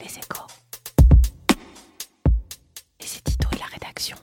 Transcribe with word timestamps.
Les 0.00 0.06
échos. 0.06 0.46
Et 3.50 3.58
la 3.58 3.64
rédaction. 3.64 4.16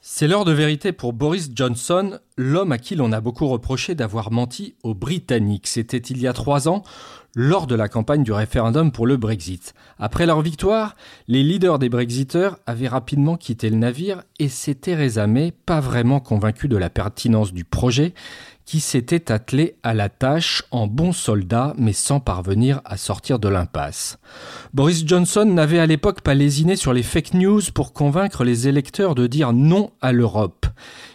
C'est 0.00 0.26
l'heure 0.26 0.46
de 0.46 0.52
vérité 0.52 0.92
pour 0.92 1.12
Boris 1.12 1.50
Johnson, 1.54 2.18
l'homme 2.38 2.72
à 2.72 2.78
qui 2.78 2.96
l'on 2.96 3.12
a 3.12 3.20
beaucoup 3.20 3.46
reproché 3.48 3.94
d'avoir 3.94 4.32
menti 4.32 4.74
aux 4.82 4.94
Britanniques. 4.94 5.66
C'était 5.66 5.98
il 5.98 6.18
y 6.18 6.26
a 6.26 6.32
trois 6.32 6.68
ans, 6.68 6.82
lors 7.34 7.66
de 7.66 7.74
la 7.74 7.88
campagne 7.88 8.22
du 8.22 8.32
référendum 8.32 8.90
pour 8.90 9.06
le 9.06 9.18
Brexit. 9.18 9.74
Après 9.98 10.24
leur 10.24 10.40
victoire, 10.40 10.96
les 11.28 11.42
leaders 11.42 11.78
des 11.78 11.90
Brexiteurs 11.90 12.58
avaient 12.64 12.88
rapidement 12.88 13.36
quitté 13.36 13.68
le 13.68 13.76
navire 13.76 14.22
et 14.38 14.48
c'est 14.48 14.76
Theresa 14.76 15.26
May, 15.26 15.52
pas 15.52 15.80
vraiment 15.80 16.18
convaincue 16.18 16.68
de 16.68 16.78
la 16.78 16.88
pertinence 16.88 17.52
du 17.52 17.64
projet, 17.64 18.14
qui 18.66 18.80
s'était 18.80 19.32
attelé 19.32 19.76
à 19.82 19.94
la 19.94 20.08
tâche 20.08 20.64
en 20.72 20.86
bon 20.88 21.12
soldat 21.12 21.72
mais 21.78 21.92
sans 21.92 22.20
parvenir 22.20 22.82
à 22.84 22.96
sortir 22.96 23.38
de 23.38 23.48
l'impasse. 23.48 24.18
Boris 24.74 25.06
Johnson 25.06 25.46
n'avait 25.46 25.78
à 25.78 25.86
l'époque 25.86 26.20
pas 26.20 26.34
lésiné 26.34 26.76
sur 26.76 26.92
les 26.92 27.04
fake 27.04 27.34
news 27.34 27.62
pour 27.72 27.92
convaincre 27.92 28.44
les 28.44 28.68
électeurs 28.68 29.14
de 29.14 29.26
dire 29.26 29.52
non 29.52 29.92
à 30.02 30.12
l'Europe. 30.12 30.66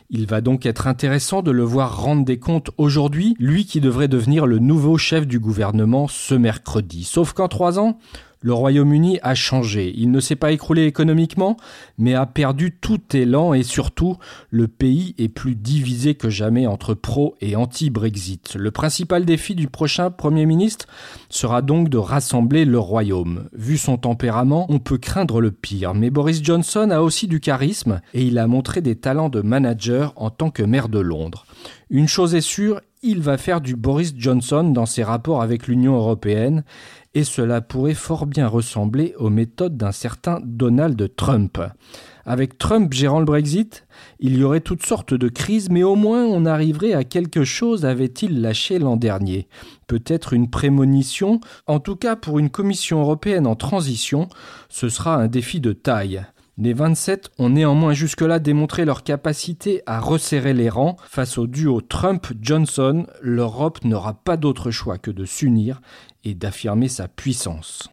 Il 0.09 0.27
va 0.27 0.41
donc 0.41 0.65
être 0.65 0.87
intéressant 0.87 1.41
de 1.41 1.51
le 1.51 1.63
voir 1.63 2.01
rendre 2.01 2.25
des 2.25 2.39
comptes 2.39 2.71
aujourd'hui, 2.77 3.35
lui 3.39 3.65
qui 3.65 3.79
devrait 3.79 4.09
devenir 4.09 4.45
le 4.45 4.59
nouveau 4.59 4.97
chef 4.97 5.27
du 5.27 5.39
gouvernement 5.39 6.07
ce 6.07 6.35
mercredi. 6.35 7.03
Sauf 7.03 7.31
qu'en 7.31 7.47
trois 7.47 7.79
ans, 7.79 7.97
le 8.41 8.53
Royaume-Uni 8.53 9.19
a 9.21 9.35
changé. 9.35 9.93
Il 9.95 10.11
ne 10.11 10.19
s'est 10.19 10.35
pas 10.35 10.51
écroulé 10.51 10.85
économiquement, 10.85 11.57
mais 11.97 12.15
a 12.15 12.25
perdu 12.25 12.71
tout 12.71 12.99
élan 13.13 13.53
et 13.53 13.63
surtout, 13.63 14.17
le 14.49 14.67
pays 14.67 15.15
est 15.17 15.29
plus 15.29 15.55
divisé 15.55 16.15
que 16.15 16.29
jamais 16.29 16.67
entre 16.67 16.93
pro 16.95 17.35
et 17.39 17.55
anti-Brexit. 17.55 18.55
Le 18.55 18.71
principal 18.71 19.25
défi 19.25 19.55
du 19.55 19.67
prochain 19.67 20.09
Premier 20.09 20.45
ministre 20.45 20.87
sera 21.29 21.61
donc 21.61 21.89
de 21.89 21.97
rassembler 21.97 22.65
le 22.65 22.79
Royaume. 22.79 23.47
Vu 23.53 23.77
son 23.77 23.97
tempérament, 23.97 24.65
on 24.69 24.79
peut 24.79 24.97
craindre 24.97 25.39
le 25.39 25.51
pire, 25.51 25.93
mais 25.93 26.09
Boris 26.09 26.43
Johnson 26.43 26.89
a 26.91 27.01
aussi 27.01 27.27
du 27.27 27.39
charisme 27.39 28.01
et 28.13 28.23
il 28.23 28.39
a 28.39 28.48
montré 28.48 28.81
des 28.81 28.95
talents 28.95 29.29
de 29.29 29.41
manager 29.41 30.13
en 30.15 30.31
tant 30.31 30.49
que 30.49 30.63
maire 30.63 30.89
de 30.89 30.99
Londres. 30.99 31.45
Une 31.89 32.07
chose 32.07 32.35
est 32.35 32.41
sûre, 32.41 32.81
il 33.04 33.20
va 33.20 33.38
faire 33.38 33.62
du 33.62 33.76
Boris 33.76 34.13
Johnson 34.16 34.63
dans 34.63 34.85
ses 34.85 35.04
rapports 35.04 35.41
avec 35.41 35.68
l'Union 35.68 35.96
européenne 35.96 36.63
et 37.16 37.24
cela 37.24 37.60
pourrait 37.60 37.96
fort 37.96 38.27
bien 38.27 38.48
ressembler 38.48 39.16
aux 39.18 39.30
méthodes 39.32 39.76
d'un 39.76 39.91
certain 39.91 40.40
Donald 40.44 41.16
Trump. 41.16 41.60
Avec 42.26 42.60
Trump 42.60 42.94
gérant 42.94 43.20
le 43.20 43.26
Brexit, 43.26 43.88
il 44.20 44.38
y 44.38 44.44
aurait 44.44 44.62
toutes 44.62 44.85
sortes 44.85 45.16
de 45.16 45.27
crises, 45.27 45.72
mais 45.72 45.82
au 45.82 45.96
moins 45.96 46.26
on 46.26 46.46
arriverait 46.46 46.94
à 46.94 47.04
quelque 47.04 47.44
chose, 47.44 47.85
avait-il 47.85 48.41
lâché 48.41 48.77
l'an 48.77 48.98
dernier. 48.98 49.48
Peut-être 49.88 50.34
une 50.34 50.49
prémonition, 50.49 51.40
en 51.66 51.79
tout 51.79 51.96
cas 51.96 52.16
pour 52.16 52.38
une 52.38 52.52
Commission 52.52 53.02
européenne 53.02 53.48
en 53.48 53.55
transition, 53.55 54.29
ce 54.70 54.90
sera 54.90 55.16
un 55.16 55.27
défi 55.27 55.60
de 55.60 55.74
taille. 55.74 56.24
Les 56.63 56.73
27 56.73 57.31
ont 57.40 57.49
néanmoins 57.49 57.93
jusque-là 57.93 58.37
démontré 58.37 58.85
leur 58.85 59.01
capacité 59.01 59.81
à 59.87 59.99
resserrer 59.99 60.54
les 60.54 60.70
rangs. 60.70 60.95
Face 61.09 61.40
au 61.40 61.48
duo 61.48 61.81
Trump-Johnson, 61.81 63.07
l'Europe 63.20 63.84
n'aura 63.84 64.13
pas 64.13 64.38
d'autre 64.38 64.69
choix 64.69 65.00
que 65.00 65.09
de 65.09 65.25
s'unir 65.25 65.81
et 66.23 66.35
d'affirmer 66.35 66.88
sa 66.88 67.07
puissance. 67.07 67.89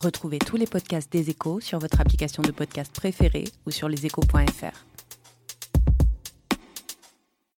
Retrouvez 0.00 0.38
tous 0.38 0.56
les 0.56 0.66
podcasts 0.66 1.12
des 1.12 1.28
échos 1.28 1.60
sur 1.60 1.78
votre 1.78 2.00
application 2.00 2.42
de 2.42 2.52
podcast 2.52 2.90
préférée 2.90 3.44
ou 3.66 3.70
sur 3.70 3.86
leséchos.fr. 3.86 4.89